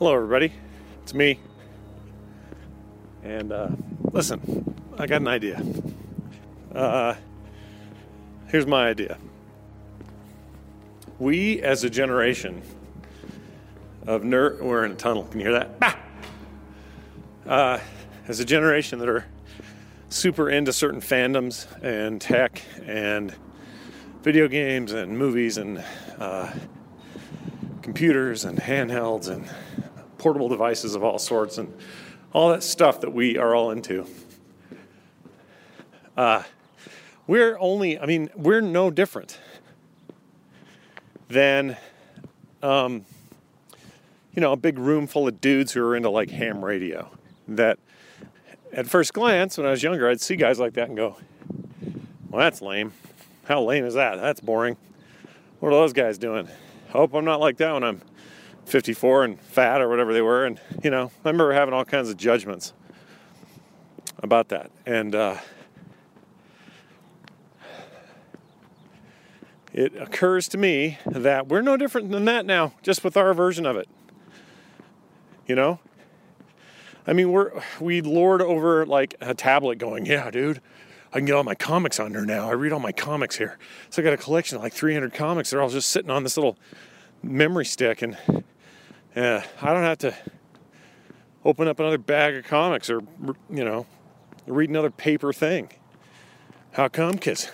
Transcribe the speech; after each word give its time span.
Hello, 0.00 0.14
everybody. 0.14 0.50
It's 1.02 1.12
me. 1.12 1.38
And 3.22 3.52
uh, 3.52 3.68
listen, 4.12 4.74
I 4.96 5.06
got 5.06 5.20
an 5.20 5.28
idea. 5.28 5.62
Uh, 6.74 7.16
here's 8.46 8.66
my 8.66 8.88
idea. 8.88 9.18
We, 11.18 11.60
as 11.60 11.84
a 11.84 11.90
generation 11.90 12.62
of 14.06 14.22
nerd, 14.22 14.62
we're 14.62 14.86
in 14.86 14.92
a 14.92 14.94
tunnel. 14.94 15.24
Can 15.24 15.40
you 15.40 15.50
hear 15.50 15.58
that? 15.58 15.78
Bah! 15.78 15.96
Uh, 17.46 17.78
as 18.26 18.40
a 18.40 18.44
generation 18.46 19.00
that 19.00 19.08
are 19.10 19.26
super 20.08 20.48
into 20.48 20.72
certain 20.72 21.02
fandoms 21.02 21.66
and 21.82 22.22
tech 22.22 22.62
and 22.86 23.34
video 24.22 24.48
games 24.48 24.92
and 24.92 25.18
movies 25.18 25.58
and 25.58 25.84
uh, 26.18 26.50
computers 27.82 28.46
and 28.46 28.58
handhelds 28.58 29.28
and 29.28 29.46
portable 30.20 30.50
devices 30.50 30.94
of 30.94 31.02
all 31.02 31.18
sorts 31.18 31.56
and 31.56 31.74
all 32.34 32.50
that 32.50 32.62
stuff 32.62 33.00
that 33.00 33.10
we 33.10 33.38
are 33.38 33.54
all 33.54 33.70
into. 33.70 34.06
Uh, 36.14 36.42
we're 37.26 37.58
only, 37.58 37.98
I 37.98 38.04
mean, 38.04 38.28
we're 38.36 38.60
no 38.60 38.90
different 38.90 39.40
than, 41.28 41.78
um, 42.62 43.06
you 44.34 44.42
know, 44.42 44.52
a 44.52 44.56
big 44.56 44.78
room 44.78 45.06
full 45.06 45.26
of 45.26 45.40
dudes 45.40 45.72
who 45.72 45.82
are 45.82 45.96
into 45.96 46.10
like 46.10 46.28
ham 46.28 46.62
radio. 46.62 47.10
That 47.48 47.78
at 48.72 48.86
first 48.86 49.14
glance, 49.14 49.56
when 49.56 49.66
I 49.66 49.70
was 49.70 49.82
younger, 49.82 50.06
I'd 50.06 50.20
see 50.20 50.36
guys 50.36 50.58
like 50.58 50.74
that 50.74 50.88
and 50.88 50.96
go, 50.96 51.16
well, 52.28 52.40
that's 52.40 52.60
lame. 52.60 52.92
How 53.44 53.62
lame 53.62 53.86
is 53.86 53.94
that? 53.94 54.16
That's 54.16 54.40
boring. 54.40 54.76
What 55.60 55.70
are 55.70 55.76
those 55.76 55.94
guys 55.94 56.18
doing? 56.18 56.46
Hope 56.90 57.14
I'm 57.14 57.24
not 57.24 57.40
like 57.40 57.56
that 57.56 57.72
when 57.72 57.84
I'm 57.84 58.02
54 58.66 59.24
and 59.24 59.40
fat 59.40 59.80
or 59.80 59.88
whatever 59.88 60.12
they 60.12 60.22
were. 60.22 60.44
And, 60.44 60.60
you 60.82 60.90
know, 60.90 61.10
I 61.24 61.28
remember 61.28 61.52
having 61.52 61.74
all 61.74 61.84
kinds 61.84 62.08
of 62.08 62.16
judgments 62.16 62.72
about 64.22 64.48
that. 64.48 64.70
And 64.86 65.14
uh, 65.14 65.36
it 69.72 69.94
occurs 69.96 70.48
to 70.48 70.58
me 70.58 70.98
that 71.06 71.48
we're 71.48 71.62
no 71.62 71.76
different 71.76 72.10
than 72.10 72.24
that 72.26 72.46
now, 72.46 72.74
just 72.82 73.04
with 73.04 73.16
our 73.16 73.34
version 73.34 73.66
of 73.66 73.76
it. 73.76 73.88
You 75.46 75.54
know? 75.54 75.80
I 77.06 77.12
mean, 77.12 77.32
we're 77.32 77.50
we 77.80 78.02
lord 78.02 78.42
over 78.42 78.86
like 78.86 79.16
a 79.20 79.34
tablet 79.34 79.78
going, 79.78 80.06
yeah, 80.06 80.30
dude, 80.30 80.60
I 81.12 81.16
can 81.16 81.24
get 81.24 81.34
all 81.34 81.42
my 81.42 81.54
comics 81.54 81.98
on 81.98 82.12
there 82.12 82.24
now. 82.24 82.48
I 82.48 82.52
read 82.52 82.72
all 82.72 82.78
my 82.78 82.92
comics 82.92 83.36
here. 83.36 83.58
So 83.88 84.00
I 84.00 84.04
got 84.04 84.12
a 84.12 84.16
collection 84.16 84.56
of 84.56 84.62
like 84.62 84.72
300 84.72 85.12
comics. 85.12 85.50
They're 85.50 85.60
all 85.60 85.70
just 85.70 85.88
sitting 85.88 86.10
on 86.10 86.22
this 86.22 86.36
little 86.36 86.56
memory 87.22 87.64
stick, 87.64 88.02
and 88.02 88.16
I 89.16 89.42
don't 89.62 89.82
have 89.82 89.98
to 89.98 90.14
open 91.44 91.68
up 91.68 91.80
another 91.80 91.98
bag 91.98 92.36
of 92.36 92.44
comics 92.44 92.90
or 92.90 93.00
you 93.48 93.64
know 93.64 93.86
read 94.46 94.70
another 94.70 94.90
paper 94.90 95.32
thing. 95.32 95.70
How 96.72 96.88
come? 96.88 97.18
Cause, 97.18 97.50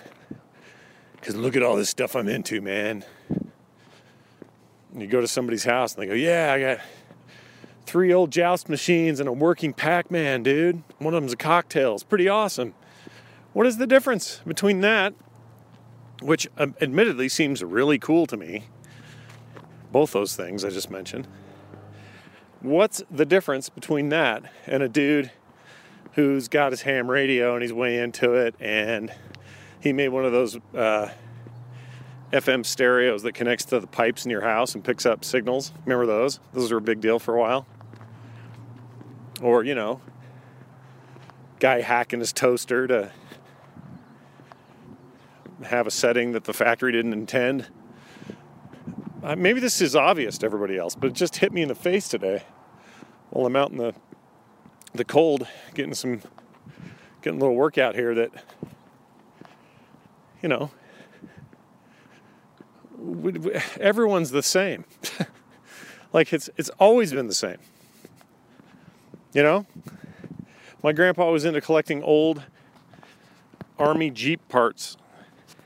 cause 1.21 1.35
look 1.35 1.55
at 1.55 1.63
all 1.63 1.75
this 1.75 1.89
stuff 1.89 2.15
I'm 2.15 2.27
into, 2.27 2.61
man. 2.61 3.03
And 3.29 5.01
you 5.01 5.07
go 5.07 5.21
to 5.21 5.27
somebody's 5.27 5.63
house 5.63 5.95
and 5.95 6.03
they 6.03 6.07
go, 6.07 6.13
"Yeah, 6.13 6.53
I 6.53 6.59
got 6.59 6.79
three 7.85 8.13
old 8.13 8.31
joust 8.31 8.69
machines 8.69 9.19
and 9.19 9.29
a 9.29 9.33
working 9.33 9.73
Pac-Man, 9.73 10.43
dude. 10.43 10.83
One 10.99 11.13
of 11.13 11.21
them's 11.21 11.33
a 11.33 11.37
cocktail. 11.37 11.93
It's 11.93 12.03
pretty 12.03 12.29
awesome." 12.29 12.73
What 13.53 13.65
is 13.65 13.77
the 13.77 13.87
difference 13.87 14.41
between 14.45 14.81
that, 14.81 15.15
which 16.21 16.47
um, 16.57 16.75
admittedly 16.79 17.27
seems 17.27 17.63
really 17.63 17.97
cool 17.97 18.27
to 18.27 18.37
me, 18.37 18.65
both 19.97 20.11
those 20.11 20.35
things 20.35 20.63
I 20.63 20.69
just 20.69 20.91
mentioned. 20.91 21.27
What's 22.61 23.01
the 23.09 23.25
difference 23.25 23.67
between 23.67 24.09
that 24.09 24.43
and 24.67 24.83
a 24.83 24.87
dude 24.87 25.31
who's 26.13 26.47
got 26.47 26.71
his 26.71 26.83
ham 26.83 27.09
radio 27.09 27.55
and 27.55 27.63
he's 27.63 27.73
way 27.73 27.97
into 27.97 28.33
it 28.33 28.53
and 28.59 29.11
he 29.79 29.93
made 29.93 30.09
one 30.09 30.23
of 30.23 30.31
those 30.31 30.55
uh, 30.75 31.09
FM 32.31 32.63
stereos 32.63 33.23
that 33.23 33.33
connects 33.33 33.65
to 33.65 33.79
the 33.79 33.87
pipes 33.87 34.23
in 34.23 34.29
your 34.29 34.41
house 34.41 34.75
and 34.75 34.83
picks 34.83 35.03
up 35.03 35.25
signals? 35.25 35.71
Remember 35.83 36.05
those? 36.05 36.39
Those 36.53 36.71
were 36.71 36.77
a 36.77 36.81
big 36.81 37.01
deal 37.01 37.17
for 37.17 37.33
a 37.33 37.39
while. 37.39 37.65
Or, 39.41 39.63
you 39.63 39.73
know, 39.73 39.99
guy 41.59 41.81
hacking 41.81 42.19
his 42.19 42.31
toaster 42.31 42.85
to 42.85 43.11
have 45.63 45.87
a 45.87 45.91
setting 45.91 46.33
that 46.33 46.43
the 46.43 46.53
factory 46.53 46.91
didn't 46.91 47.13
intend 47.13 47.65
maybe 49.37 49.59
this 49.59 49.81
is 49.81 49.95
obvious 49.95 50.37
to 50.39 50.45
everybody 50.45 50.77
else, 50.77 50.95
but 50.95 51.07
it 51.07 51.13
just 51.13 51.37
hit 51.37 51.51
me 51.51 51.61
in 51.61 51.67
the 51.67 51.75
face 51.75 52.07
today 52.07 52.43
while 53.29 53.45
I'm 53.45 53.55
out 53.55 53.71
in 53.71 53.77
the 53.77 53.93
the 54.93 55.05
cold, 55.05 55.47
getting 55.73 55.93
some 55.93 56.21
getting 57.21 57.39
a 57.39 57.41
little 57.41 57.55
workout 57.55 57.95
here. 57.95 58.15
That 58.15 58.31
you 60.41 60.49
know, 60.49 60.71
we, 62.97 63.31
we, 63.33 63.51
everyone's 63.79 64.31
the 64.31 64.43
same. 64.43 64.85
like 66.13 66.33
it's 66.33 66.49
it's 66.57 66.69
always 66.79 67.13
been 67.13 67.27
the 67.27 67.33
same. 67.33 67.57
You 69.33 69.43
know, 69.43 69.65
my 70.83 70.93
grandpa 70.93 71.31
was 71.31 71.45
into 71.45 71.61
collecting 71.61 72.01
old 72.03 72.43
army 73.77 74.09
jeep 74.09 74.47
parts. 74.49 74.97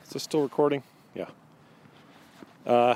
Is 0.04 0.10
this 0.10 0.24
still 0.24 0.42
recording? 0.42 0.84
Yeah. 1.16 1.30
Uh, 2.66 2.96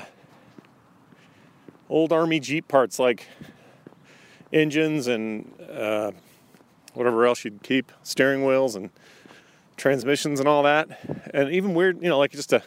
old 1.88 2.12
army 2.12 2.40
Jeep 2.40 2.68
parts 2.68 2.98
like 2.98 3.26
engines 4.52 5.06
and 5.06 5.52
uh, 5.70 6.12
whatever 6.94 7.26
else 7.26 7.44
you'd 7.44 7.62
keep, 7.62 7.92
steering 8.02 8.44
wheels 8.44 8.74
and 8.74 8.90
transmissions 9.76 10.40
and 10.40 10.48
all 10.48 10.62
that. 10.62 10.88
And 11.32 11.50
even 11.52 11.74
weird, 11.74 12.02
you 12.02 12.08
know, 12.08 12.18
like 12.18 12.32
just 12.32 12.52
a 12.52 12.62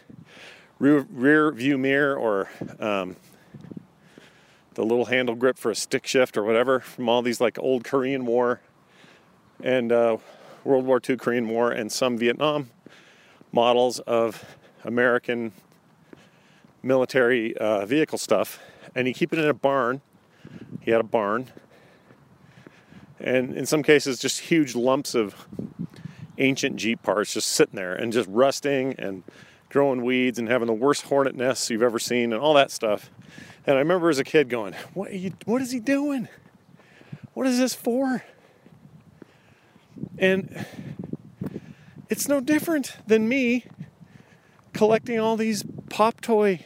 rear, 0.77 1.05
rear 1.11 1.51
view 1.51 1.77
mirror 1.77 2.15
or 2.15 2.49
um, 2.79 3.15
the 4.75 4.83
little 4.83 5.05
handle 5.05 5.35
grip 5.35 5.57
for 5.57 5.71
a 5.71 5.75
stick 5.75 6.05
shift 6.05 6.37
or 6.37 6.43
whatever 6.43 6.79
from 6.79 7.09
all 7.09 7.21
these 7.21 7.41
like 7.41 7.57
old 7.59 7.83
Korean 7.83 8.25
War 8.25 8.61
and 9.61 9.91
uh, 9.91 10.17
World 10.63 10.85
War 10.85 11.01
II 11.07 11.17
Korean 11.17 11.49
War 11.49 11.71
and 11.71 11.91
some 11.91 12.17
Vietnam 12.17 12.69
models 13.51 13.99
of 13.99 14.45
American 14.85 15.51
military 16.81 17.57
uh, 17.57 17.85
vehicle 17.85 18.17
stuff 18.17 18.59
and 18.95 19.07
you 19.07 19.13
keep 19.13 19.33
it 19.33 19.39
in 19.39 19.47
a 19.47 19.53
barn. 19.53 20.01
He 20.81 20.91
had 20.91 20.99
a 20.99 21.03
barn, 21.03 21.47
and 23.19 23.55
in 23.55 23.65
some 23.65 23.83
cases, 23.83 24.19
just 24.19 24.39
huge 24.39 24.75
lumps 24.75 25.13
of 25.13 25.47
ancient 26.37 26.77
Jeep 26.77 27.03
parts 27.03 27.33
just 27.33 27.49
sitting 27.49 27.75
there 27.75 27.93
and 27.93 28.13
just 28.13 28.29
rusting 28.29 28.95
and 28.97 29.23
growing 29.69 30.03
weeds 30.03 30.39
and 30.39 30.47
having 30.47 30.67
the 30.67 30.73
worst 30.73 31.03
hornet 31.03 31.35
nests 31.35 31.69
you've 31.69 31.83
ever 31.83 31.99
seen 31.99 32.33
and 32.33 32.41
all 32.41 32.53
that 32.53 32.71
stuff. 32.71 33.11
And 33.67 33.75
I 33.75 33.79
remember 33.79 34.09
as 34.09 34.19
a 34.19 34.23
kid 34.23 34.49
going, 34.49 34.73
"What? 34.93 35.11
Are 35.11 35.15
you, 35.15 35.33
what 35.45 35.61
is 35.61 35.71
he 35.71 35.79
doing? 35.79 36.27
What 37.33 37.45
is 37.45 37.59
this 37.59 37.73
for?" 37.75 38.23
And 40.17 40.65
it's 42.09 42.27
no 42.27 42.39
different 42.39 42.97
than 43.05 43.27
me 43.29 43.65
collecting 44.73 45.19
all 45.19 45.35
these 45.35 45.63
pop 45.89 46.21
toy 46.21 46.65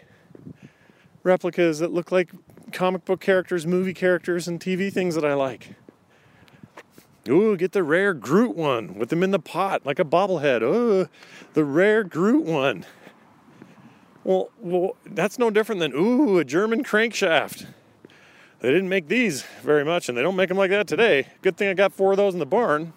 replicas 1.23 1.79
that 1.79 1.93
look 1.93 2.11
like 2.11 2.31
comic 2.71 3.05
book 3.05 3.21
characters, 3.21 3.65
movie 3.65 3.93
characters, 3.93 4.47
and 4.47 4.59
TV 4.59 4.91
things 4.91 5.15
that 5.15 5.25
I 5.25 5.33
like. 5.33 5.75
Ooh, 7.29 7.55
get 7.55 7.71
the 7.71 7.83
rare 7.83 8.13
Groot 8.13 8.55
one 8.55 8.95
with 8.95 9.09
them 9.09 9.23
in 9.23 9.31
the 9.31 9.39
pot 9.39 9.85
like 9.85 9.99
a 9.99 10.03
bobblehead. 10.03 10.61
Oh, 10.61 11.07
the 11.53 11.63
rare 11.63 12.03
Groot 12.03 12.43
one. 12.43 12.85
Well, 14.25 14.49
well, 14.59 14.95
that's 15.05 15.39
no 15.39 15.49
different 15.49 15.79
than 15.79 15.93
ooh, 15.93 16.37
a 16.37 16.45
German 16.45 16.83
crankshaft. 16.83 17.67
They 18.59 18.71
didn't 18.71 18.89
make 18.89 19.09
these 19.09 19.43
very 19.61 19.83
much, 19.83 20.07
and 20.07 20.17
they 20.17 20.21
don't 20.21 20.37
make 20.37 20.47
them 20.47 20.57
like 20.57 20.69
that 20.69 20.87
today. 20.87 21.27
Good 21.41 21.57
thing 21.57 21.67
I 21.67 21.73
got 21.73 21.91
four 21.91 22.11
of 22.11 22.17
those 22.17 22.33
in 22.33 22.39
the 22.39 22.45
barn. 22.45 22.93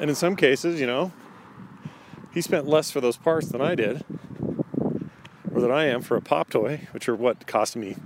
And 0.00 0.10
in 0.10 0.16
some 0.16 0.34
cases, 0.34 0.80
you 0.80 0.86
know, 0.86 1.12
he 2.32 2.40
spent 2.40 2.66
less 2.66 2.90
for 2.90 3.00
those 3.00 3.16
parts 3.16 3.48
than 3.48 3.60
I 3.60 3.74
did, 3.74 4.04
than 5.60 5.70
I 5.70 5.86
am 5.86 6.02
for 6.02 6.16
a 6.16 6.20
pop 6.20 6.50
toy, 6.50 6.88
which 6.92 7.08
are 7.08 7.14
what 7.14 7.46
cost 7.46 7.76
me 7.76 7.96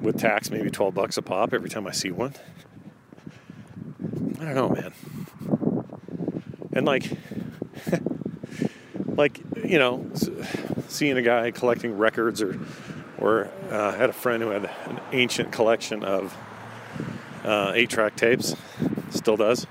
with 0.00 0.18
tax 0.18 0.50
maybe 0.50 0.70
12 0.70 0.94
bucks 0.94 1.16
a 1.16 1.22
pop 1.22 1.54
every 1.54 1.70
time 1.70 1.86
I 1.86 1.92
see 1.92 2.10
one. 2.10 2.34
I 4.40 4.44
don't 4.44 4.54
know, 4.54 4.68
man. 4.68 4.92
And 6.72 6.86
like, 6.86 7.10
like 9.06 9.40
you 9.64 9.78
know, 9.78 10.10
seeing 10.88 11.16
a 11.16 11.22
guy 11.22 11.50
collecting 11.50 11.96
records, 11.96 12.42
or 12.42 12.58
or 13.18 13.48
uh, 13.70 13.92
had 13.92 14.10
a 14.10 14.12
friend 14.12 14.42
who 14.42 14.50
had 14.50 14.64
an 14.64 15.00
ancient 15.12 15.52
collection 15.52 16.02
of 16.02 16.36
uh, 17.44 17.72
eight-track 17.74 18.16
tapes, 18.16 18.56
still 19.10 19.36
does. 19.36 19.66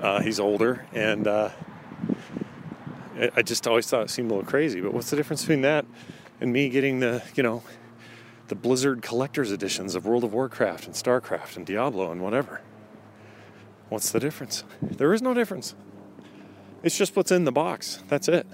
Uh, 0.00 0.20
he's 0.22 0.40
older, 0.40 0.86
and 0.94 1.26
uh, 1.26 1.50
I 3.34 3.42
just 3.42 3.66
always 3.66 3.86
thought 3.86 4.02
it 4.02 4.10
seemed 4.10 4.30
a 4.30 4.34
little 4.34 4.48
crazy. 4.48 4.80
But 4.80 4.92
what's 4.92 5.10
the 5.10 5.16
difference 5.16 5.42
between 5.42 5.62
that 5.62 5.86
and 6.40 6.52
me 6.52 6.68
getting 6.68 7.00
the, 7.00 7.22
you 7.34 7.42
know, 7.42 7.62
the 8.48 8.54
Blizzard 8.54 9.02
collector's 9.02 9.50
editions 9.50 9.94
of 9.94 10.04
World 10.04 10.24
of 10.24 10.32
Warcraft 10.32 10.86
and 10.86 10.94
StarCraft 10.94 11.56
and 11.56 11.64
Diablo 11.66 12.12
and 12.12 12.20
whatever? 12.20 12.60
What's 13.88 14.10
the 14.10 14.20
difference? 14.20 14.64
There 14.82 15.14
is 15.14 15.22
no 15.22 15.32
difference. 15.32 15.74
It's 16.82 16.98
just 16.98 17.16
what's 17.16 17.30
in 17.30 17.44
the 17.44 17.52
box. 17.52 18.02
That's 18.08 18.28
it. 18.28 18.46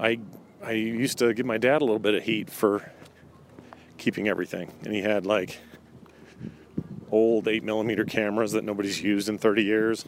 I 0.00 0.18
I 0.62 0.72
used 0.72 1.18
to 1.18 1.34
give 1.34 1.44
my 1.44 1.58
dad 1.58 1.82
a 1.82 1.84
little 1.84 1.98
bit 1.98 2.14
of 2.14 2.22
heat 2.22 2.48
for 2.48 2.90
keeping 3.98 4.28
everything, 4.28 4.72
and 4.82 4.94
he 4.94 5.02
had 5.02 5.26
like 5.26 5.58
old 7.10 7.46
8 7.46 7.62
millimeter 7.62 8.04
cameras 8.04 8.52
that 8.52 8.64
nobody's 8.64 9.02
used 9.02 9.28
in 9.28 9.38
30 9.38 9.62
years. 9.62 10.04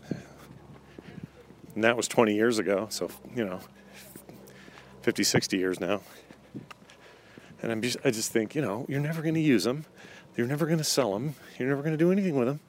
And 1.77 1.85
that 1.85 1.95
was 1.95 2.09
20 2.09 2.35
years 2.35 2.59
ago, 2.59 2.87
so, 2.89 3.11
you 3.35 3.45
know, 3.45 3.61
50, 5.03 5.23
60 5.23 5.59
years 5.59 5.79
now. 5.79 6.01
And 7.61 7.71
I'm 7.71 7.83
just, 7.83 7.99
I 8.03 8.11
just 8.11 8.33
think, 8.33 8.55
you 8.55 8.63
know, 8.63 8.87
you're 8.89 8.99
never 8.99 9.21
going 9.21 9.35
to 9.35 9.41
use 9.41 9.65
them. 9.65 9.85
You're 10.39 10.47
never 10.47 10.65
going 10.65 10.79
to 10.79 10.85
sell 10.85 11.13
them. 11.13 11.35
You're 11.59 11.69
never 11.69 11.83
going 11.83 11.93
to 11.93 11.99
do 11.99 12.11
anything 12.11 12.35
with 12.35 12.49
them. 12.49 12.61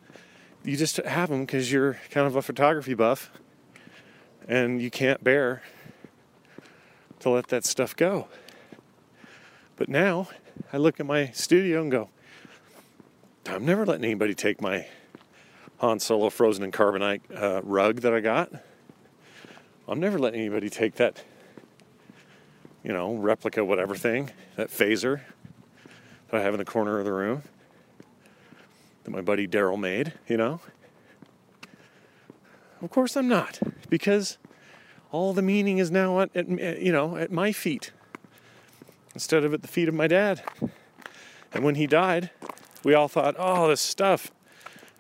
You 0.66 0.76
just 0.76 0.98
have 0.98 1.30
them 1.30 1.46
because 1.46 1.72
you're 1.72 1.94
kind 2.12 2.28
of 2.28 2.36
a 2.36 2.42
photography 2.42 2.96
buff 2.96 3.32
and 4.46 4.82
you 4.82 4.92
can't 4.92 5.24
bear 5.24 5.64
to 7.22 7.30
let 7.30 7.48
that 7.48 7.64
stuff 7.64 7.96
go. 7.96 8.28
But 9.78 9.88
now 9.88 10.28
I 10.74 10.78
look 10.78 11.00
at 11.00 11.06
my 11.06 11.28
studio 11.28 11.82
and 11.82 11.90
go, 11.90 12.10
I'm 13.46 13.66
never 13.66 13.86
letting 13.86 14.04
anybody 14.04 14.34
take 14.34 14.62
my 14.62 14.86
Han 15.78 16.02
Solo 16.02 16.30
frozen 16.30 16.66
in 16.66 16.74
carbonite 16.74 17.22
uh, 17.34 17.62
rug 17.64 18.02
that 18.02 18.14
I 18.14 18.20
got. 18.20 18.52
I'm 19.88 20.00
never 20.00 20.20
letting 20.20 20.42
anybody 20.42 20.70
take 20.70 20.96
that, 20.96 21.24
you 22.84 22.92
know, 22.92 23.16
replica 23.16 23.64
whatever 23.64 23.96
thing, 23.96 24.32
that 24.56 24.70
phaser 24.70 25.22
that 26.30 26.42
I 26.42 26.44
have 26.44 26.54
in 26.54 26.58
the 26.58 26.66
corner 26.66 27.00
of 27.00 27.06
the 27.06 27.14
room 27.14 27.44
that 29.08 29.12
my 29.12 29.22
buddy 29.22 29.48
Daryl 29.48 29.80
made, 29.80 30.12
you 30.28 30.36
know. 30.36 30.60
Of 32.82 32.90
course 32.90 33.16
I'm 33.16 33.30
not, 33.30 33.58
because 33.90 34.38
all 35.14 35.32
the 35.32 35.42
meaning 35.42 35.78
is 35.78 35.90
now 35.90 36.20
at, 36.20 36.36
at 36.36 36.82
you 36.82 36.92
know 36.92 37.16
at 37.16 37.32
my 37.32 37.54
feet 37.54 37.92
instead 39.14 39.46
of 39.46 39.54
at 39.54 39.62
the 39.62 39.68
feet 39.70 39.88
of 39.88 39.94
my 39.94 40.08
dad. 40.08 40.44
And 41.54 41.64
when 41.64 41.76
he 41.76 41.88
died, 41.88 42.32
we 42.84 42.94
all 42.94 43.08
thought, 43.08 43.36
oh, 43.40 43.70
this 43.70 43.80
stuff, 43.80 44.30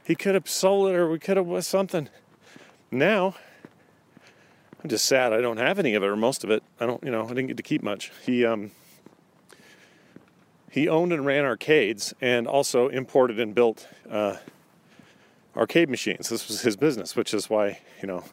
he 0.05 0.15
could 0.15 0.33
have 0.33 0.49
sold 0.49 0.89
it 0.89 0.95
or 0.95 1.09
we 1.09 1.19
could 1.19 1.35
have 1.35 1.65
something. 1.65 2.07
Now, 2.89 3.35
I'm 4.83 4.89
just 4.89 5.05
sad 5.05 5.33
I 5.33 5.41
don't 5.41 5.57
have 5.57 5.79
any 5.79 5.95
of 5.95 6.03
it 6.03 6.05
or 6.05 6.15
most 6.15 6.43
of 6.43 6.51
it. 6.51 6.63
I 6.79 6.85
don't, 6.85 7.03
you 7.03 7.11
know, 7.11 7.25
I 7.25 7.29
didn't 7.29 7.47
get 7.47 7.57
to 7.57 7.63
keep 7.63 7.81
much. 7.81 8.11
He, 8.25 8.45
um, 8.45 8.71
he 10.71 10.87
owned 10.87 11.11
and 11.11 11.25
ran 11.25 11.45
arcades 11.45 12.13
and 12.21 12.47
also 12.47 12.87
imported 12.87 13.39
and 13.39 13.55
built 13.55 13.87
uh, 14.09 14.37
arcade 15.55 15.89
machines. 15.89 16.29
This 16.29 16.47
was 16.47 16.61
his 16.61 16.75
business, 16.75 17.15
which 17.15 17.33
is 17.33 17.49
why, 17.49 17.79
you 18.01 18.07
know, 18.07 18.23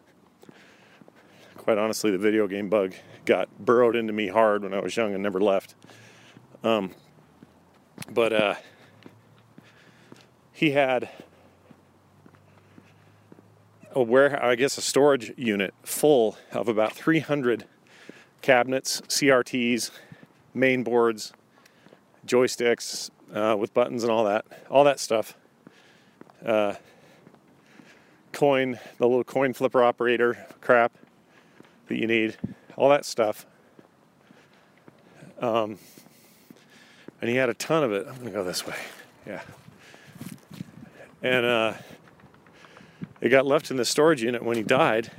quite 1.56 1.79
honestly, 1.79 2.11
the 2.11 2.19
video 2.19 2.46
game 2.46 2.69
bug 2.69 2.94
got 3.25 3.49
burrowed 3.58 3.96
into 3.96 4.12
me 4.12 4.29
hard 4.29 4.62
when 4.62 4.75
I 4.75 4.81
was 4.81 4.94
young 4.94 5.14
and 5.14 5.23
never 5.23 5.41
left. 5.41 5.75
Um, 6.62 6.91
but 8.11 8.32
uh, 8.32 8.55
he 10.52 10.73
had 10.73 11.08
a 13.94 14.02
where 14.02 14.43
I 14.43 14.55
guess 14.55 14.76
a 14.76 14.81
storage 14.81 15.32
unit 15.37 15.73
full 15.82 16.37
of 16.52 16.69
about 16.69 16.93
300 16.93 17.64
cabinets, 18.43 19.00
CRTs, 19.02 19.91
main 20.52 20.82
boards, 20.82 21.32
joysticks 22.26 23.11
uh, 23.32 23.56
with 23.58 23.73
buttons 23.73 24.02
and 24.02 24.12
all 24.12 24.25
that, 24.25 24.44
all 24.70 24.85
that 24.85 25.00
stuff. 25.00 25.37
Uh, 26.44 26.75
coin, 28.32 28.79
the 28.99 29.06
little 29.06 29.25
coin 29.25 29.52
flipper 29.52 29.82
operator 29.82 30.46
crap 30.60 30.93
that 31.89 31.96
you 31.96 32.06
need, 32.06 32.36
all 32.77 32.91
that 32.91 33.05
stuff. 33.05 33.46
Um, 35.41 35.79
and 37.20 37.31
he 37.31 37.36
had 37.36 37.48
a 37.48 37.55
ton 37.55 37.84
of 37.84 37.93
it. 37.93 38.06
I'm 38.08 38.17
gonna 38.17 38.31
go 38.31 38.44
this 38.44 38.67
way. 38.67 38.77
Yeah 39.27 39.41
and 41.24 41.46
uh, 41.46 41.72
it 43.21 43.29
got 43.29 43.47
left 43.47 43.71
in 43.71 43.77
the 43.77 43.85
storage 43.85 44.23
unit 44.23 44.43
when 44.43 44.56
he 44.56 44.63
died. 44.63 45.11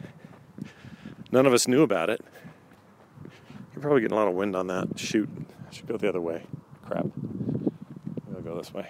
None 1.31 1.45
of 1.45 1.53
us 1.53 1.67
knew 1.67 1.81
about 1.81 2.09
it. 2.09 2.21
You're 3.73 3.81
probably 3.81 4.01
getting 4.01 4.15
a 4.15 4.19
lot 4.19 4.27
of 4.27 4.35
wind 4.35 4.55
on 4.55 4.67
that. 4.67 4.97
Shoot, 4.97 5.29
I 5.69 5.73
should 5.73 5.87
go 5.87 5.97
the 5.97 6.07
other 6.07 6.21
way. 6.21 6.43
Crap. 6.85 7.07
I'll 8.33 8.41
go 8.41 8.57
this 8.57 8.73
way. 8.73 8.89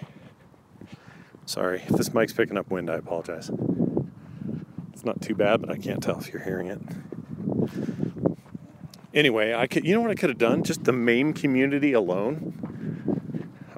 Sorry, 1.46 1.82
if 1.82 1.96
this 1.96 2.12
mic's 2.12 2.32
picking 2.32 2.56
up 2.58 2.70
wind, 2.70 2.90
I 2.90 2.94
apologize. 2.94 3.50
It's 4.92 5.04
not 5.04 5.20
too 5.20 5.34
bad, 5.34 5.60
but 5.60 5.70
I 5.70 5.76
can't 5.76 6.02
tell 6.02 6.18
if 6.18 6.32
you're 6.32 6.42
hearing 6.42 6.68
it. 6.68 6.80
Anyway, 9.14 9.54
I 9.54 9.66
could. 9.66 9.86
You 9.86 9.94
know 9.94 10.02
what 10.02 10.10
I 10.10 10.14
could 10.14 10.28
have 10.28 10.38
done? 10.38 10.62
Just 10.62 10.84
the 10.84 10.92
main 10.92 11.32
community 11.32 11.92
alone. 11.94 12.52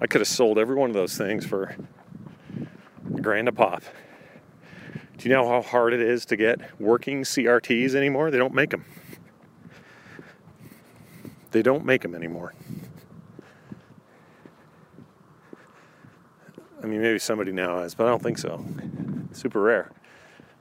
I 0.01 0.07
could 0.07 0.21
have 0.21 0.29
sold 0.29 0.59
every 0.59 0.77
one 0.77 0.91
of 0.91 0.95
those 0.95 1.17
things 1.17 1.47
for 1.47 1.77
a 3.15 3.21
grand 3.21 3.49
a 3.49 3.53
pop. 3.53 3.83
Do 5.19 5.29
you 5.29 5.35
know 5.35 5.49
how 5.49 5.63
hard 5.63 5.93
it 5.93 6.01
is 6.01 6.25
to 6.27 6.37
get 6.37 6.81
working 6.81 7.23
CRTs 7.23 7.97
anymore? 7.97 8.31
They 8.31 8.39
don't 8.39 8.55
make 8.55 8.71
them. 8.71 8.85
They 11.51 11.61
don't 11.61 11.85
make 11.85 12.03
them 12.03 12.15
anymore. 12.15 12.55
I 16.81 16.87
mean, 16.87 17.03
maybe 17.03 17.19
somebody 17.19 17.51
now 17.51 17.81
has, 17.81 17.97
but 17.97 18.07
I 18.07 18.11
don't 18.11 18.23
think 18.23 18.39
so. 18.39 18.65
Super 19.33 19.61
rare. 19.61 19.91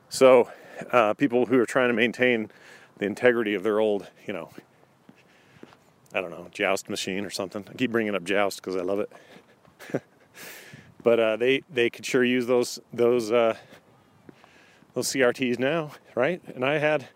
So, 0.10 0.50
uh, 0.92 1.14
people 1.14 1.46
who 1.46 1.60
are 1.60 1.66
trying 1.68 1.90
to 1.90 1.94
maintain 1.94 2.50
the 2.98 3.06
integrity 3.06 3.54
of 3.54 3.62
their 3.62 3.80
old, 3.80 4.10
you 4.26 4.34
know, 4.34 4.50
I 6.16 6.22
don't 6.22 6.32
know, 6.32 6.48
joust 6.52 6.90
machine 6.90 7.24
or 7.24 7.30
something. 7.30 7.64
I 7.70 7.74
keep 7.76 7.92
bringing 7.92 8.16
up 8.16 8.24
joust 8.24 8.64
because 8.64 8.76
I 8.76 8.82
love 8.82 9.02
it. 9.02 9.12
but 11.04 11.20
uh, 11.20 11.38
they 11.38 11.62
they 11.70 11.92
could 11.92 12.08
sure 12.08 12.24
use 12.24 12.48
those 12.48 12.80
those 12.92 13.32
uh, 13.32 13.56
those 14.98 15.10
CRTs 15.10 15.60
now, 15.60 15.92
right? 16.16 16.42
And 16.56 16.66
I 16.66 16.80
had, 16.80 17.10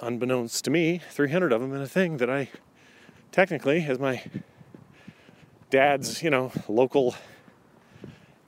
unbeknownst 0.00 0.64
to 0.66 0.70
me, 0.70 1.00
300 1.10 1.52
of 1.52 1.60
them 1.60 1.74
in 1.74 1.80
a 1.82 1.88
thing 1.88 2.18
that 2.18 2.30
I 2.30 2.48
technically, 3.32 3.84
as 3.86 3.98
my 3.98 4.22
dad's, 5.70 6.22
you 6.22 6.30
know, 6.30 6.52
local 6.68 7.16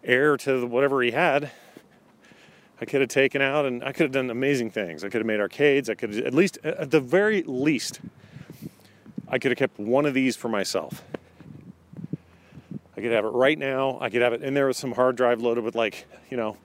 heir 0.04 0.36
to 0.36 0.66
whatever 0.66 1.02
he 1.02 1.10
had, 1.10 1.50
I 2.80 2.84
could 2.84 3.00
have 3.00 3.10
taken 3.10 3.42
out 3.42 3.66
and 3.66 3.82
I 3.82 3.90
could 3.90 4.04
have 4.04 4.12
done 4.12 4.30
amazing 4.30 4.70
things. 4.70 5.02
I 5.02 5.08
could 5.08 5.18
have 5.18 5.26
made 5.26 5.40
arcades. 5.40 5.90
I 5.90 5.94
could 5.94 6.14
have, 6.14 6.26
at 6.26 6.32
least, 6.32 6.58
at 6.62 6.92
the 6.92 7.00
very 7.00 7.42
least, 7.42 7.98
I 9.26 9.40
could 9.40 9.50
have 9.50 9.58
kept 9.58 9.80
one 9.80 10.06
of 10.06 10.14
these 10.14 10.36
for 10.36 10.48
myself. 10.48 11.02
I 12.96 13.00
could 13.00 13.10
have 13.10 13.24
it 13.24 13.30
right 13.30 13.58
now. 13.58 13.98
I 14.00 14.10
could 14.10 14.22
have 14.22 14.32
it 14.32 14.44
in 14.44 14.54
there 14.54 14.68
with 14.68 14.76
some 14.76 14.92
hard 14.92 15.16
drive 15.16 15.40
loaded 15.40 15.64
with 15.64 15.74
like, 15.74 16.06
you 16.30 16.36
know, 16.36 16.56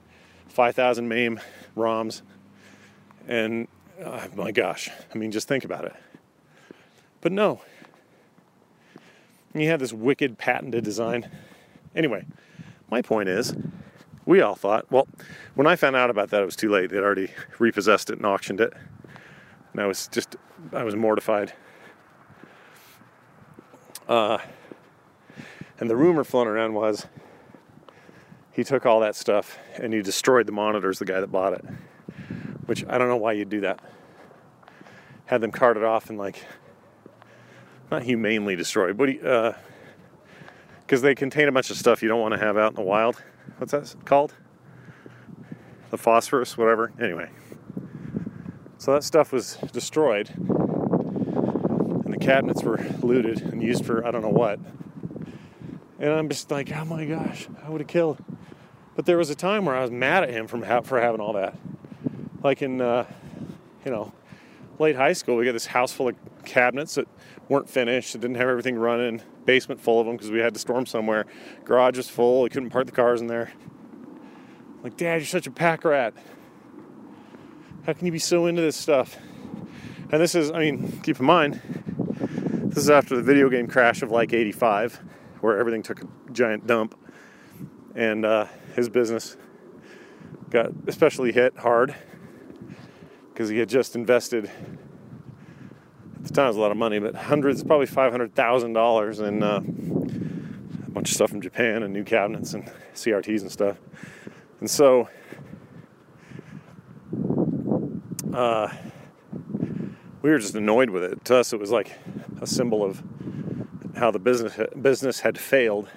5,000 0.52 1.08
MAME 1.08 1.40
ROMs. 1.76 2.22
And 3.26 3.68
oh 4.04 4.26
my 4.34 4.52
gosh, 4.52 4.90
I 5.12 5.18
mean, 5.18 5.30
just 5.30 5.48
think 5.48 5.64
about 5.64 5.84
it. 5.84 5.94
But 7.20 7.32
no. 7.32 7.62
You 9.54 9.68
had 9.68 9.80
this 9.80 9.92
wicked 9.92 10.38
patented 10.38 10.84
design. 10.84 11.30
Anyway, 11.94 12.24
my 12.90 13.02
point 13.02 13.28
is, 13.28 13.54
we 14.24 14.40
all 14.40 14.54
thought, 14.54 14.90
well, 14.90 15.06
when 15.54 15.66
I 15.66 15.76
found 15.76 15.96
out 15.96 16.10
about 16.10 16.30
that, 16.30 16.42
it 16.42 16.46
was 16.46 16.56
too 16.56 16.70
late. 16.70 16.90
They'd 16.90 16.98
already 16.98 17.30
repossessed 17.58 18.10
it 18.10 18.16
and 18.16 18.26
auctioned 18.26 18.60
it. 18.60 18.72
And 19.72 19.82
I 19.82 19.86
was 19.86 20.08
just, 20.08 20.36
I 20.72 20.84
was 20.84 20.96
mortified. 20.96 21.52
Uh, 24.08 24.38
and 25.80 25.90
the 25.90 25.96
rumor 25.96 26.24
floating 26.24 26.52
around 26.52 26.74
was 26.74 27.06
he 28.52 28.64
took 28.64 28.86
all 28.86 29.00
that 29.00 29.16
stuff 29.16 29.58
and 29.76 29.92
he 29.92 30.02
destroyed 30.02 30.46
the 30.46 30.52
monitors, 30.52 30.98
the 30.98 31.04
guy 31.04 31.20
that 31.20 31.32
bought 31.32 31.54
it. 31.54 31.64
Which 32.66 32.84
I 32.88 32.98
don't 32.98 33.08
know 33.08 33.16
why 33.16 33.32
you'd 33.32 33.50
do 33.50 33.62
that. 33.62 33.80
Had 35.26 35.40
them 35.40 35.50
carted 35.50 35.84
off 35.84 36.10
and 36.10 36.18
like, 36.18 36.44
not 37.90 38.02
humanely 38.02 38.56
destroyed, 38.56 38.96
but 38.96 39.06
because 39.06 41.00
uh, 41.00 41.02
they 41.02 41.14
contain 41.14 41.48
a 41.48 41.52
bunch 41.52 41.70
of 41.70 41.76
stuff 41.76 42.02
you 42.02 42.08
don't 42.08 42.20
want 42.20 42.32
to 42.34 42.40
have 42.40 42.56
out 42.56 42.70
in 42.70 42.76
the 42.76 42.82
wild 42.82 43.22
what's 43.58 43.72
that 43.72 43.94
called? 44.04 44.34
The 45.90 45.98
phosphorus, 45.98 46.56
whatever. 46.56 46.92
Anyway, 47.00 47.30
so 48.78 48.92
that 48.94 49.04
stuff 49.04 49.32
was 49.32 49.56
destroyed, 49.72 50.30
and 50.30 52.12
the 52.12 52.18
cabinets 52.18 52.62
were 52.62 52.78
looted 53.02 53.40
and 53.42 53.62
used 53.62 53.84
for 53.84 54.06
I 54.06 54.10
don't 54.10 54.22
know 54.22 54.28
what. 54.28 54.58
And 55.98 56.10
I'm 56.10 56.28
just 56.28 56.50
like, 56.50 56.72
oh 56.72 56.84
my 56.84 57.04
gosh, 57.04 57.46
I 57.64 57.68
would 57.68 57.80
have 57.80 57.88
killed. 57.88 58.18
But 58.94 59.06
there 59.06 59.16
was 59.16 59.30
a 59.30 59.34
time 59.34 59.64
where 59.64 59.74
I 59.74 59.82
was 59.82 59.90
mad 59.90 60.22
at 60.22 60.30
him 60.30 60.46
from 60.46 60.62
ha- 60.62 60.82
for 60.82 61.00
having 61.00 61.20
all 61.20 61.32
that. 61.34 61.56
Like 62.42 62.62
in, 62.62 62.80
uh, 62.80 63.06
you 63.84 63.90
know, 63.90 64.12
late 64.78 64.96
high 64.96 65.12
school, 65.12 65.36
we 65.36 65.44
got 65.44 65.52
this 65.52 65.66
house 65.66 65.92
full 65.92 66.08
of 66.08 66.16
cabinets 66.44 66.96
that 66.96 67.08
weren't 67.48 67.70
finished, 67.70 68.12
that 68.12 68.20
didn't 68.20 68.36
have 68.36 68.48
everything 68.48 68.76
running 68.76 69.22
basement 69.44 69.80
full 69.80 70.00
of 70.00 70.06
them 70.06 70.16
because 70.16 70.30
we 70.30 70.38
had 70.38 70.54
to 70.54 70.60
storm 70.60 70.86
somewhere. 70.86 71.26
Garage 71.64 71.96
was 71.96 72.08
full. 72.08 72.42
We 72.42 72.50
couldn't 72.50 72.70
park 72.70 72.86
the 72.86 72.92
cars 72.92 73.20
in 73.20 73.26
there. 73.26 73.52
Like, 74.82 74.96
Dad, 74.96 75.16
you're 75.16 75.26
such 75.26 75.46
a 75.46 75.50
pack 75.50 75.84
rat. 75.84 76.14
How 77.86 77.92
can 77.92 78.06
you 78.06 78.12
be 78.12 78.18
so 78.18 78.46
into 78.46 78.62
this 78.62 78.76
stuff? 78.76 79.16
And 80.10 80.20
this 80.20 80.34
is, 80.34 80.50
I 80.50 80.58
mean, 80.58 81.00
keep 81.02 81.18
in 81.18 81.26
mind, 81.26 81.60
this 82.64 82.78
is 82.78 82.90
after 82.90 83.16
the 83.16 83.22
video 83.22 83.48
game 83.48 83.66
crash 83.66 84.02
of 84.02 84.10
like 84.10 84.32
85, 84.32 85.00
where 85.40 85.58
everything 85.58 85.82
took 85.82 86.02
a 86.02 86.06
giant 86.32 86.66
dump. 86.66 86.98
And 87.94 88.24
uh, 88.24 88.46
his 88.74 88.88
business 88.88 89.36
got 90.50 90.70
especially 90.86 91.32
hit 91.32 91.56
hard 91.58 91.94
because 93.32 93.48
he 93.48 93.58
had 93.58 93.68
just 93.68 93.96
invested 93.96 94.50
at 96.22 96.28
the 96.28 96.34
time 96.34 96.44
it 96.44 96.48
was 96.48 96.56
a 96.56 96.60
lot 96.60 96.70
of 96.70 96.76
money, 96.76 97.00
but 97.00 97.16
hundreds, 97.16 97.64
probably 97.64 97.86
five 97.86 98.12
hundred 98.12 98.34
thousand 98.34 98.74
dollars 98.74 99.18
in 99.18 99.42
uh, 99.42 99.56
a 99.56 100.90
bunch 100.90 101.08
of 101.08 101.14
stuff 101.14 101.30
from 101.30 101.40
Japan 101.40 101.82
and 101.82 101.92
new 101.92 102.04
cabinets 102.04 102.54
and 102.54 102.70
CRTs 102.94 103.40
and 103.40 103.50
stuff. 103.50 103.76
And 104.60 104.70
so, 104.70 105.08
uh, 108.32 108.68
we 110.22 110.30
were 110.30 110.38
just 110.38 110.54
annoyed 110.54 110.90
with 110.90 111.02
it. 111.02 111.24
To 111.24 111.38
us, 111.38 111.52
it 111.52 111.58
was 111.58 111.72
like 111.72 111.98
a 112.40 112.46
symbol 112.46 112.84
of 112.84 113.02
how 113.96 114.12
the 114.12 114.20
business 114.20 114.56
business 114.80 115.18
had 115.18 115.36
failed, 115.36 115.88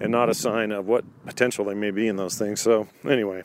and 0.00 0.12
not 0.12 0.28
a 0.28 0.34
sign 0.34 0.72
of 0.72 0.86
what 0.86 1.04
potential 1.26 1.64
there 1.64 1.76
may 1.76 1.90
be 1.90 2.08
in 2.08 2.16
those 2.16 2.36
things. 2.38 2.60
So, 2.60 2.88
anyway. 3.04 3.42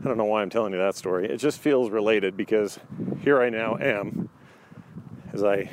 I 0.00 0.04
don't 0.04 0.16
know 0.16 0.24
why 0.24 0.40
I'm 0.40 0.48
telling 0.48 0.72
you 0.72 0.78
that 0.78 0.96
story. 0.96 1.28
It 1.28 1.36
just 1.36 1.60
feels 1.60 1.90
related 1.90 2.34
because 2.34 2.78
here 3.22 3.42
I 3.42 3.50
now 3.50 3.76
am, 3.76 4.30
as 5.34 5.44
I, 5.44 5.68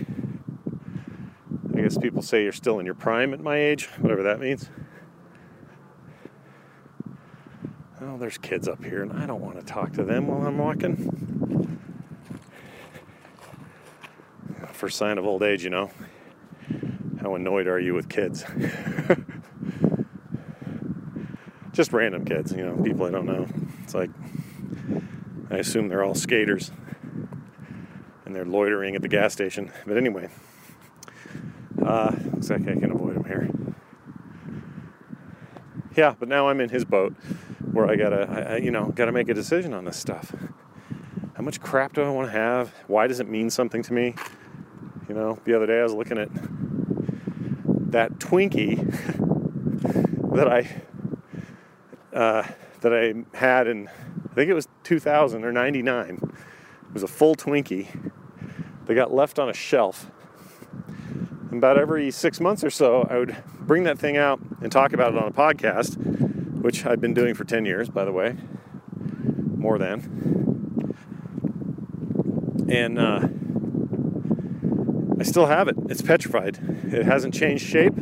I 1.74 1.82
guess 1.82 1.98
people 1.98 2.22
say 2.22 2.44
you're 2.44 2.52
still 2.52 2.80
in 2.80 2.86
your 2.86 2.96
prime 2.96 3.34
at 3.34 3.40
my 3.40 3.56
age, 3.56 3.86
whatever 4.00 4.24
that 4.24 4.42
means. 4.42 4.70
Oh, 8.02 8.18
there's 8.18 8.38
kids 8.38 8.68
up 8.68 8.84
here, 8.84 9.02
and 9.02 9.14
I 9.14 9.26
don't 9.26 9.42
want 9.42 9.60
to 9.60 9.66
talk 9.66 9.94
to 9.94 10.04
them 10.04 10.28
while 10.28 10.46
I'm 10.46 10.58
walking. 10.58 11.80
First 14.74 14.98
sign 14.98 15.18
of 15.18 15.26
old 15.26 15.42
age, 15.42 15.64
you 15.64 15.70
know. 15.70 15.90
How 17.22 17.34
annoyed 17.36 17.68
are 17.68 17.80
you 17.80 17.94
with 17.94 18.10
kids? 18.10 18.44
Just 21.78 21.94
random 21.94 22.26
kids, 22.26 22.52
you 22.54 22.66
know, 22.66 22.76
people 22.84 23.06
I 23.06 23.12
don't 23.12 23.28
know. 23.28 23.46
It's 23.84 23.94
like, 23.94 24.10
I 25.52 25.58
assume 25.58 25.90
they're 25.90 26.04
all 26.04 26.16
skaters 26.16 26.72
and 28.26 28.36
they're 28.36 28.46
loitering 28.46 28.96
at 28.96 29.04
the 29.04 29.08
gas 29.08 29.32
station. 29.34 29.72
But 29.86 29.96
anyway, 29.96 30.30
uh, 31.86 32.16
looks 32.34 32.50
like 32.50 32.62
I 32.62 32.74
can 32.74 32.90
avoid 32.90 33.14
them 33.14 33.26
here. 33.26 33.48
Yeah, 35.96 36.16
but 36.18 36.28
now 36.28 36.50
I'm 36.50 36.60
in 36.62 36.70
his 36.70 36.84
boat 36.84 37.14
where 37.72 37.86
I 37.86 37.96
gotta, 37.96 38.48
I, 38.54 38.58
you 38.58 38.72
know, 38.72 38.86
gotta 38.88 39.12
make 39.12 39.30
a 39.30 39.36
decision 39.36 39.76
on 39.76 39.86
this 39.86 39.98
stuff. 39.98 40.34
How 41.36 41.44
much 41.44 41.62
crap 41.62 41.94
do 41.94 42.02
I 42.02 42.10
want 42.10 42.30
to 42.30 42.32
have? 42.32 42.74
Why 42.88 43.06
does 43.06 43.20
it 43.20 43.30
mean 43.30 43.52
something 43.52 43.84
to 43.84 43.94
me? 43.94 44.16
You 45.08 45.14
know, 45.14 45.38
the 45.46 45.56
other 45.56 45.68
day 45.68 45.80
I 45.80 45.84
was 45.84 45.94
looking 45.94 46.18
at 46.18 46.30
that 47.92 48.14
Twinkie 48.18 48.78
that 50.36 50.48
I 50.48 50.82
uh, 52.18 52.44
that 52.82 52.94
I 52.94 53.38
had 53.38 53.68
in, 53.68 53.88
I 53.88 54.34
think 54.34 54.50
it 54.50 54.56
was 54.56 54.68
2000 54.84 55.46
or 55.46 55.52
99. 55.52 56.20
It 56.24 56.94
was 56.94 57.04
a 57.04 57.08
full 57.08 57.36
Twinkie. 57.36 58.12
They 58.86 58.96
got 58.96 59.14
left 59.14 59.38
on 59.38 59.50
a 59.50 59.54
shelf. 59.54 60.10
And 61.52 61.60
about 61.60 61.78
every 61.78 62.10
six 62.10 62.40
months 62.40 62.64
or 62.64 62.72
so, 62.72 63.08
I 63.10 63.20
would 63.20 63.38
bring 63.60 63.84
that 63.84 64.00
thing 64.00 64.18
out 64.18 64.40
and 64.62 64.72
talk 64.72 64.94
about 64.94 65.14
it 65.14 65.20
on 65.20 65.28
a 65.28 65.32
podcast, 65.32 65.96
which 66.60 66.88
I've 66.88 67.00
been 67.00 67.14
doing 67.14 67.36
for 67.36 67.44
10 67.44 67.66
years, 67.66 67.88
by 67.88 68.04
the 68.04 68.12
way, 68.12 68.36
more 69.56 69.78
than. 69.78 70.96
And 72.68 72.98
uh, 72.98 73.28
I 75.20 75.24
still 75.24 75.46
have 75.46 75.68
it. 75.68 75.76
It's 75.88 76.02
petrified. 76.02 76.58
It 76.92 77.06
hasn't 77.06 77.36
changed 77.36 77.64
shape 77.64 77.94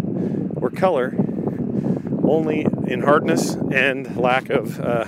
or 0.55 0.69
color 0.69 1.13
only 2.27 2.67
in 2.87 3.01
hardness 3.01 3.55
and 3.55 4.17
lack 4.17 4.49
of 4.49 4.79
uh, 4.79 5.05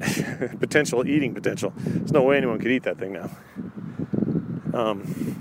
potential 0.60 1.06
eating 1.06 1.34
potential. 1.34 1.72
There's 1.76 2.12
no 2.12 2.22
way 2.22 2.36
anyone 2.36 2.58
could 2.58 2.70
eat 2.70 2.84
that 2.84 2.98
thing 2.98 3.12
now. 3.12 3.30
Um, 4.72 5.36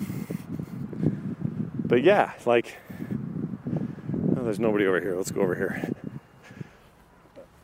but 1.86 2.04
yeah, 2.04 2.34
like, 2.46 2.76
oh, 4.38 4.44
there's 4.44 4.60
nobody 4.60 4.86
over 4.86 5.00
here. 5.00 5.16
Let's 5.16 5.32
go 5.32 5.42
over 5.42 5.56
here. 5.56 5.92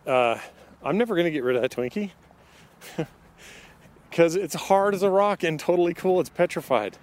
Uh, 0.06 0.40
I'm 0.84 0.98
never 0.98 1.16
to 1.16 1.32
get 1.32 1.44
rid 1.44 1.56
of 1.56 1.62
that 1.64 1.72
Twinkie 1.72 2.12
because 4.10 4.36
it's 4.36 4.56
hard 4.56 4.94
as 4.94 5.02
a 5.02 5.10
rock 5.10 5.44
and 5.44 5.60
totally 5.60 5.94
cool. 5.94 6.20
It's 6.20 6.30
petrified. 6.30 6.98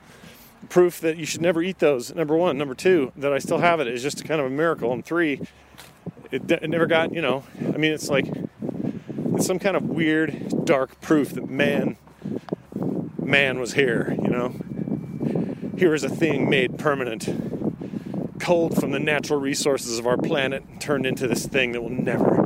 Proof 0.69 1.01
that 1.01 1.17
you 1.17 1.27
should 1.27 1.41
never 1.41 1.61
eat 1.61 1.81
those. 1.81 2.15
Number 2.15 2.37
one. 2.37 2.57
Number 2.57 2.75
two, 2.75 3.13
that 3.17 3.33
I 3.33 3.39
still 3.39 3.59
have 3.59 3.81
it 3.81 3.89
is 3.89 4.03
just 4.03 4.25
kind 4.25 4.41
of 4.41 4.47
a 4.47 4.51
miracle. 4.51 4.93
And 4.93 5.05
three, 5.05 5.41
it, 6.33 6.51
it 6.51 6.71
never 6.71 6.87
got, 6.87 7.15
you 7.15 7.21
know, 7.21 7.45
I 7.61 7.77
mean, 7.77 7.93
it's 7.93 8.09
like, 8.09 8.27
it's 9.35 9.47
some 9.47 9.59
kind 9.59 9.77
of 9.77 9.85
weird, 9.85 10.65
dark 10.65 11.01
proof 11.01 11.31
that 11.31 11.49
man, 11.49 11.97
man 13.19 13.61
was 13.61 13.75
here, 13.75 14.17
you 14.21 14.29
know. 14.29 14.55
Here 15.77 15.95
is 15.95 16.05
a 16.05 16.09
thing 16.09 16.49
made 16.49 16.79
permanent, 16.79 18.41
culled 18.41 18.81
from 18.81 18.93
the 18.93 18.99
natural 18.99 19.41
resources 19.41 19.99
of 19.99 20.07
our 20.07 20.17
planet, 20.17 20.65
turned 20.81 21.07
into 21.07 21.29
this 21.29 21.47
thing 21.47 21.73
that 21.73 21.83
will 21.83 21.91
never 21.91 22.45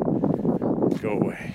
go 1.00 1.10
away. 1.10 1.54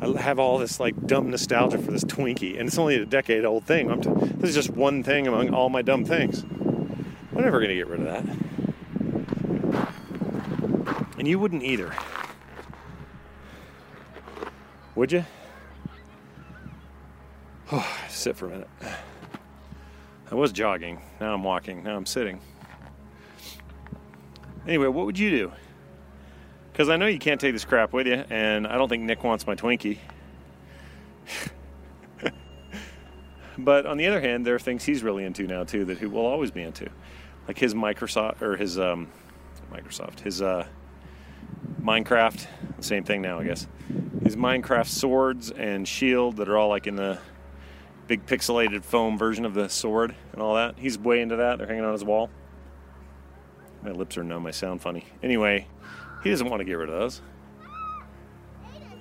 I 0.00 0.18
have 0.18 0.38
all 0.38 0.56
this 0.58 0.80
like 0.80 1.06
dumb 1.06 1.30
nostalgia 1.30 1.78
for 1.78 1.90
this 1.90 2.04
Twinkie, 2.04 2.58
and 2.58 2.68
it's 2.68 2.78
only 2.78 2.96
a 2.96 3.04
decade 3.04 3.44
old 3.44 3.64
thing. 3.64 4.00
T- 4.00 4.10
this 4.36 4.50
is 4.50 4.54
just 4.54 4.70
one 4.70 5.02
thing 5.02 5.26
among 5.26 5.52
all 5.52 5.68
my 5.68 5.82
dumb 5.82 6.06
things. 6.06 6.42
I'm 6.42 7.42
never 7.42 7.60
gonna 7.60 7.74
get 7.74 7.86
rid 7.86 8.00
of 8.00 8.06
that. 8.06 8.49
And 11.20 11.28
you 11.28 11.38
wouldn't 11.38 11.62
either. 11.62 11.94
Would 14.94 15.12
you? 15.12 15.26
Oh, 17.70 17.98
sit 18.08 18.38
for 18.38 18.46
a 18.46 18.48
minute. 18.48 18.68
I 20.30 20.34
was 20.34 20.50
jogging. 20.50 21.02
Now 21.20 21.34
I'm 21.34 21.44
walking. 21.44 21.84
Now 21.84 21.94
I'm 21.94 22.06
sitting. 22.06 22.40
Anyway, 24.66 24.86
what 24.86 25.04
would 25.04 25.18
you 25.18 25.28
do? 25.28 25.52
Because 26.72 26.88
I 26.88 26.96
know 26.96 27.04
you 27.04 27.18
can't 27.18 27.38
take 27.38 27.52
this 27.52 27.66
crap 27.66 27.92
with 27.92 28.06
you, 28.06 28.24
and 28.30 28.66
I 28.66 28.78
don't 28.78 28.88
think 28.88 29.02
Nick 29.02 29.22
wants 29.22 29.46
my 29.46 29.54
Twinkie. 29.54 29.98
but 33.58 33.84
on 33.84 33.98
the 33.98 34.06
other 34.06 34.22
hand, 34.22 34.46
there 34.46 34.54
are 34.54 34.58
things 34.58 34.84
he's 34.84 35.02
really 35.02 35.26
into 35.26 35.46
now 35.46 35.64
too 35.64 35.84
that 35.84 35.98
he 35.98 36.06
will 36.06 36.24
always 36.24 36.50
be 36.50 36.62
into, 36.62 36.88
like 37.46 37.58
his 37.58 37.74
Microsoft 37.74 38.40
or 38.40 38.56
his 38.56 38.78
um, 38.78 39.10
Microsoft, 39.70 40.20
his 40.20 40.40
uh, 40.40 40.66
Minecraft. 41.80 42.46
Same 42.80 43.04
thing 43.04 43.22
now, 43.22 43.40
I 43.40 43.44
guess. 43.44 43.66
His 44.22 44.36
Minecraft 44.36 44.86
swords 44.86 45.50
and 45.50 45.86
shield 45.86 46.36
that 46.36 46.48
are 46.48 46.56
all 46.56 46.68
like 46.68 46.86
in 46.86 46.96
the 46.96 47.18
big 48.06 48.26
pixelated 48.26 48.84
foam 48.84 49.16
version 49.16 49.44
of 49.44 49.54
the 49.54 49.68
sword 49.68 50.14
and 50.32 50.42
all 50.42 50.54
that. 50.54 50.74
He's 50.78 50.98
way 50.98 51.20
into 51.20 51.36
that. 51.36 51.58
They're 51.58 51.66
hanging 51.66 51.84
on 51.84 51.92
his 51.92 52.04
wall. 52.04 52.30
My 53.82 53.92
lips 53.92 54.18
are 54.18 54.24
numb. 54.24 54.46
I 54.46 54.50
sound 54.50 54.82
funny. 54.82 55.06
Anyway, 55.22 55.66
he 56.22 56.30
doesn't 56.30 56.48
want 56.48 56.60
to 56.60 56.64
get 56.64 56.74
rid 56.74 56.88
of 56.88 56.98
those. 56.98 57.22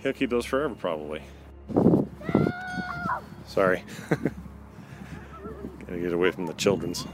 He'll 0.02 0.14
keep 0.14 0.30
those 0.30 0.46
forever, 0.46 0.76
probably. 0.76 1.22
Sorry. 3.46 3.84
Gotta 4.10 6.00
get 6.00 6.14
away 6.14 6.32
from 6.32 6.46
the 6.46 6.54
children's. 6.54 7.06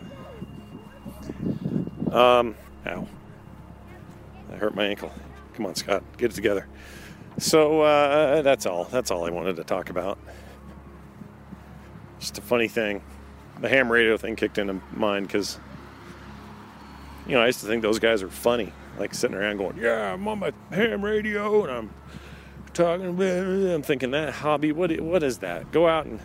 Um, 2.11 2.55
ow. 2.85 3.07
I 4.51 4.55
hurt 4.57 4.75
my 4.75 4.85
ankle. 4.85 5.11
Come 5.55 5.65
on, 5.67 5.75
Scott, 5.75 6.03
get 6.17 6.31
it 6.31 6.35
together. 6.35 6.67
So 7.37 7.81
uh, 7.81 8.41
that's 8.41 8.65
all. 8.65 8.85
That's 8.85 9.11
all 9.11 9.25
I 9.25 9.29
wanted 9.29 9.55
to 9.55 9.63
talk 9.63 9.89
about. 9.89 10.17
Just 12.19 12.37
a 12.37 12.41
funny 12.41 12.67
thing. 12.67 13.01
The 13.59 13.69
ham 13.69 13.91
radio 13.91 14.17
thing 14.17 14.35
kicked 14.35 14.57
into 14.57 14.81
mind 14.91 15.27
because, 15.27 15.59
you 17.25 17.33
know, 17.35 17.41
I 17.41 17.45
used 17.45 17.61
to 17.61 17.67
think 17.67 17.81
those 17.81 17.99
guys 17.99 18.21
were 18.21 18.29
funny. 18.29 18.73
Like 18.97 19.13
sitting 19.13 19.35
around 19.35 19.57
going, 19.57 19.77
"Yeah, 19.77 20.13
I'm 20.13 20.27
on 20.27 20.39
my 20.39 20.53
ham 20.71 21.03
radio 21.03 21.63
and 21.63 21.71
I'm 21.71 21.89
talking." 22.73 23.21
I'm 23.21 23.81
thinking 23.81 24.11
that 24.11 24.33
hobby. 24.33 24.71
What 24.71 24.97
what 25.01 25.21
is 25.23 25.39
that? 25.39 25.71
Go 25.71 25.87
out 25.87 26.05
and 26.05 26.19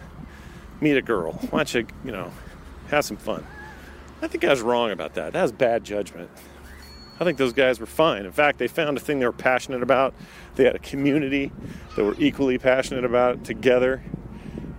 meet 0.80 0.96
a 0.96 1.02
girl. 1.02 1.32
Why 1.50 1.60
don't 1.60 1.74
you, 1.74 1.86
you 2.04 2.12
know, 2.12 2.32
have 2.88 3.04
some 3.04 3.16
fun? 3.16 3.44
I 4.22 4.28
think 4.28 4.44
I 4.44 4.50
was 4.50 4.60
wrong 4.60 4.92
about 4.92 5.14
that. 5.14 5.32
That 5.32 5.42
was 5.42 5.52
bad 5.52 5.82
judgment. 5.82 6.30
I 7.20 7.24
think 7.24 7.36
those 7.36 7.52
guys 7.52 7.78
were 7.78 7.86
fine. 7.86 8.24
In 8.24 8.32
fact, 8.32 8.58
they 8.58 8.66
found 8.66 8.96
a 8.96 9.00
thing 9.00 9.18
they 9.18 9.26
were 9.26 9.32
passionate 9.32 9.82
about. 9.82 10.14
They 10.56 10.64
had 10.64 10.74
a 10.74 10.78
community 10.78 11.52
that 11.94 12.02
were 12.02 12.16
equally 12.18 12.56
passionate 12.56 13.04
about 13.04 13.36
it 13.36 13.44
together. 13.44 14.02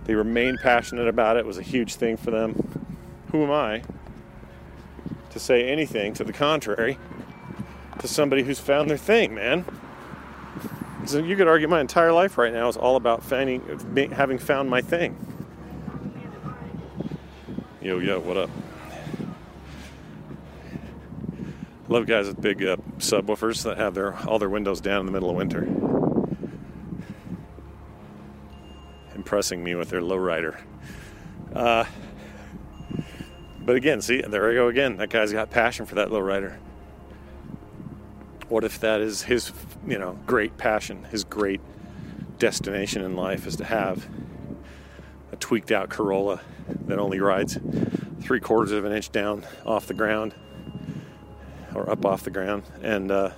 They 0.06 0.16
remained 0.16 0.58
passionate 0.58 1.06
about 1.06 1.36
it. 1.36 1.40
It 1.40 1.46
was 1.46 1.58
a 1.58 1.62
huge 1.62 1.94
thing 1.94 2.16
for 2.16 2.32
them. 2.32 2.88
Who 3.30 3.44
am 3.44 3.52
I 3.52 3.84
to 5.30 5.38
say 5.38 5.68
anything 5.68 6.14
to 6.14 6.24
the 6.24 6.32
contrary 6.32 6.98
to 8.00 8.08
somebody 8.08 8.42
who's 8.42 8.58
found 8.58 8.90
their 8.90 8.98
thing, 8.98 9.36
man? 9.36 9.64
So 11.06 11.18
you 11.18 11.36
could 11.36 11.46
argue 11.46 11.68
my 11.68 11.80
entire 11.80 12.12
life 12.12 12.38
right 12.38 12.52
now 12.52 12.68
is 12.68 12.76
all 12.76 12.96
about 12.96 13.22
finding, 13.22 13.60
having 14.10 14.38
found 14.38 14.68
my 14.68 14.82
thing. 14.82 15.16
Yo, 17.80 17.98
yo, 18.00 18.18
what 18.18 18.36
up? 18.36 18.50
Love 21.92 22.06
guys 22.06 22.26
with 22.26 22.40
big 22.40 22.64
uh, 22.64 22.78
subwoofers 22.96 23.64
that 23.64 23.76
have 23.76 23.92
their 23.92 24.14
all 24.26 24.38
their 24.38 24.48
windows 24.48 24.80
down 24.80 25.00
in 25.00 25.04
the 25.04 25.12
middle 25.12 25.28
of 25.28 25.36
winter. 25.36 25.64
Impressing 29.14 29.62
me 29.62 29.74
with 29.74 29.90
their 29.90 30.00
lowrider. 30.00 30.58
Uh, 31.54 31.84
but 33.60 33.76
again, 33.76 34.00
see, 34.00 34.22
there 34.22 34.50
I 34.50 34.54
go 34.54 34.68
again. 34.68 34.96
That 34.96 35.10
guy's 35.10 35.34
got 35.34 35.50
passion 35.50 35.84
for 35.84 35.96
that 35.96 36.08
lowrider. 36.08 36.56
What 38.48 38.64
if 38.64 38.80
that 38.80 39.02
is 39.02 39.20
his, 39.20 39.52
you 39.86 39.98
know, 39.98 40.18
great 40.26 40.56
passion, 40.56 41.04
his 41.04 41.24
great 41.24 41.60
destination 42.38 43.02
in 43.02 43.16
life 43.16 43.46
is 43.46 43.56
to 43.56 43.64
have 43.64 44.08
a 45.30 45.36
tweaked 45.36 45.70
out 45.70 45.90
Corolla 45.90 46.40
that 46.86 46.98
only 46.98 47.20
rides 47.20 47.58
three 48.22 48.40
quarters 48.40 48.72
of 48.72 48.86
an 48.86 48.92
inch 48.92 49.12
down 49.12 49.44
off 49.66 49.86
the 49.86 49.92
ground 49.92 50.34
or 51.74 51.88
up 51.90 52.04
off 52.04 52.22
the 52.24 52.30
ground 52.30 52.64
and 52.82 53.10
uh, 53.10 53.30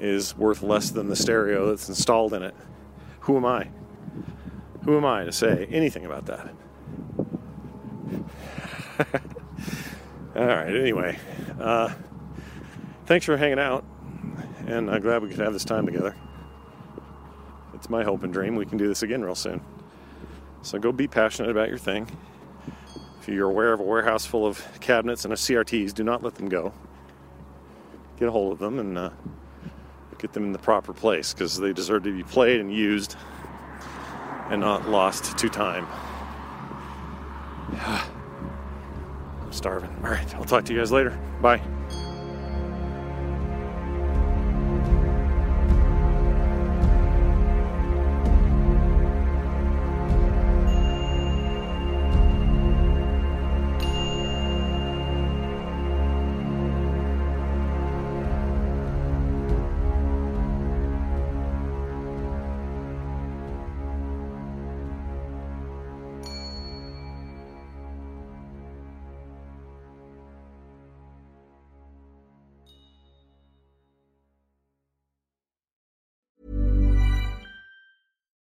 is 0.00 0.36
worth 0.36 0.62
less 0.62 0.90
than 0.90 1.08
the 1.08 1.16
stereo 1.16 1.68
that's 1.68 1.88
installed 1.88 2.34
in 2.34 2.42
it. 2.42 2.54
Who 3.20 3.36
am 3.36 3.44
I? 3.44 3.68
Who 4.84 4.96
am 4.96 5.04
I 5.04 5.24
to 5.24 5.32
say 5.32 5.66
anything 5.70 6.04
about 6.04 6.26
that? 6.26 6.54
All 10.36 10.46
right, 10.46 10.74
anyway, 10.74 11.18
uh, 11.58 11.92
thanks 13.06 13.24
for 13.24 13.36
hanging 13.36 13.58
out, 13.58 13.84
and 14.66 14.90
I'm 14.90 15.00
glad 15.00 15.22
we 15.22 15.28
could 15.30 15.38
have 15.40 15.52
this 15.52 15.64
time 15.64 15.86
together. 15.86 16.14
It's 17.74 17.90
my 17.90 18.04
hope 18.04 18.22
and 18.22 18.32
dream 18.32 18.54
we 18.54 18.66
can 18.66 18.78
do 18.78 18.86
this 18.86 19.02
again 19.02 19.22
real 19.22 19.34
soon. 19.34 19.60
So 20.62 20.78
go 20.78 20.92
be 20.92 21.08
passionate 21.08 21.50
about 21.50 21.68
your 21.68 21.78
thing. 21.78 22.08
If 23.26 23.34
you're 23.34 23.50
aware 23.50 23.72
of 23.72 23.80
a 23.80 23.82
warehouse 23.82 24.24
full 24.24 24.46
of 24.46 24.64
cabinets 24.78 25.24
and 25.24 25.34
CRTs, 25.34 25.92
do 25.92 26.04
not 26.04 26.22
let 26.22 26.36
them 26.36 26.48
go. 26.48 26.72
Get 28.20 28.28
a 28.28 28.30
hold 28.30 28.52
of 28.52 28.60
them 28.60 28.78
and 28.78 28.96
uh, 28.96 29.10
get 30.16 30.32
them 30.32 30.44
in 30.44 30.52
the 30.52 30.60
proper 30.60 30.92
place 30.92 31.34
because 31.34 31.58
they 31.58 31.72
deserve 31.72 32.04
to 32.04 32.16
be 32.16 32.22
played 32.22 32.60
and 32.60 32.72
used 32.72 33.16
and 34.48 34.60
not 34.60 34.88
lost 34.88 35.36
to 35.38 35.48
time. 35.48 35.88
I'm 39.42 39.52
starving. 39.52 39.90
All 40.04 40.10
right, 40.10 40.34
I'll 40.36 40.44
talk 40.44 40.64
to 40.66 40.72
you 40.72 40.78
guys 40.78 40.92
later. 40.92 41.18
Bye. 41.42 41.60